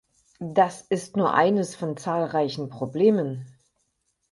Das 0.39 0.81
ist 0.81 1.15
nur 1.15 1.35
eines 1.35 1.75
von 1.75 1.95
zahlreichen 1.95 2.69
Problemen. 2.69 3.45